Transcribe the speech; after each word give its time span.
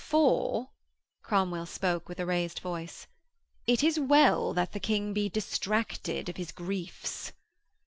'For,' 0.03 0.69
Cromwell 1.21 1.67
spoke 1.67 2.09
with 2.09 2.19
a 2.19 2.25
raised 2.25 2.57
voice, 2.59 3.05
'it 3.67 3.83
is 3.83 3.99
well 3.99 4.51
that 4.51 4.71
the 4.71 4.79
King 4.79 5.13
be 5.13 5.29
distracted 5.29 6.27
of 6.27 6.37
his 6.37 6.51
griefs.' 6.51 7.31